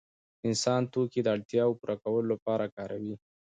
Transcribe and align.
انسان 0.47 0.81
توکي 0.93 1.19
د 1.23 1.27
اړتیاوو 1.35 1.77
پوره 1.79 1.95
کولو 2.03 2.27
لپاره 2.33 2.65
کاروي. 2.75 3.15